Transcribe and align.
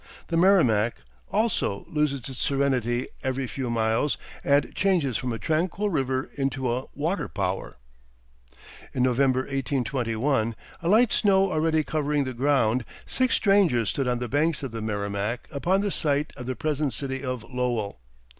The 0.29 0.35
Merrimac, 0.37 0.95
also, 1.29 1.85
loses 1.87 2.27
its 2.27 2.39
serenity 2.39 3.07
every 3.21 3.45
few 3.45 3.69
miles, 3.69 4.17
and 4.43 4.73
changes 4.73 5.15
from 5.15 5.31
a 5.31 5.37
tranquil 5.37 5.91
river 5.91 6.31
into 6.33 6.71
a 6.73 6.85
water 6.95 7.27
power. 7.27 7.77
In 8.95 9.03
November, 9.03 9.41
1821, 9.41 10.55
a 10.81 10.87
light 10.89 11.13
snow 11.13 11.51
already 11.51 11.83
covering 11.83 12.23
the 12.23 12.33
ground, 12.33 12.83
six 13.05 13.35
strangers 13.35 13.89
stood 13.91 14.07
on 14.07 14.17
the 14.17 14.27
banks 14.27 14.63
of 14.63 14.71
the 14.71 14.81
Merrimac 14.81 15.47
upon 15.51 15.81
the 15.81 15.91
site 15.91 16.33
of 16.35 16.47
the 16.47 16.55
present 16.55 16.93
city 16.93 17.23
of 17.23 17.43
Lowell. 17.43 17.99